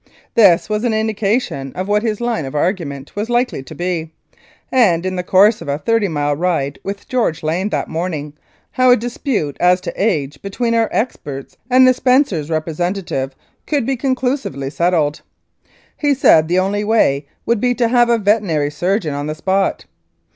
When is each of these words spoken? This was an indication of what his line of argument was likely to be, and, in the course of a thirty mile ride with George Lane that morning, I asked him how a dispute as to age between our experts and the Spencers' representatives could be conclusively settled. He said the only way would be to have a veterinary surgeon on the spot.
This 0.33 0.67
was 0.67 0.83
an 0.83 0.95
indication 0.95 1.71
of 1.73 1.87
what 1.87 2.01
his 2.01 2.19
line 2.19 2.45
of 2.45 2.55
argument 2.55 3.15
was 3.15 3.29
likely 3.29 3.61
to 3.61 3.75
be, 3.75 4.09
and, 4.71 5.05
in 5.05 5.15
the 5.15 5.21
course 5.21 5.61
of 5.61 5.67
a 5.67 5.77
thirty 5.77 6.07
mile 6.07 6.35
ride 6.35 6.79
with 6.83 7.07
George 7.07 7.43
Lane 7.43 7.69
that 7.69 7.87
morning, 7.87 8.25
I 8.25 8.25
asked 8.25 8.35
him 8.35 8.71
how 8.71 8.89
a 8.89 8.97
dispute 8.97 9.57
as 9.59 9.79
to 9.81 9.93
age 9.95 10.41
between 10.41 10.73
our 10.73 10.89
experts 10.91 11.55
and 11.69 11.87
the 11.87 11.93
Spencers' 11.93 12.49
representatives 12.49 13.35
could 13.67 13.85
be 13.85 13.95
conclusively 13.95 14.71
settled. 14.71 15.21
He 15.95 16.15
said 16.15 16.47
the 16.47 16.57
only 16.57 16.83
way 16.83 17.27
would 17.45 17.61
be 17.61 17.75
to 17.75 17.87
have 17.87 18.09
a 18.09 18.17
veterinary 18.17 18.71
surgeon 18.71 19.13
on 19.13 19.27
the 19.27 19.35
spot. 19.35 19.85